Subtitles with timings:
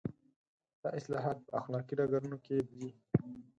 [0.81, 2.89] دا اصلاحات په اخلاقي ډګرونو کې دي.